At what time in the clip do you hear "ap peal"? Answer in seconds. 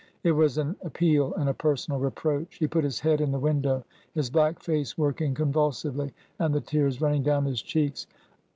0.83-1.31